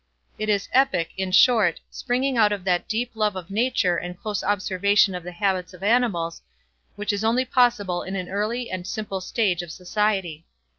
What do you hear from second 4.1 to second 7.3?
close observation of the habits of animals which is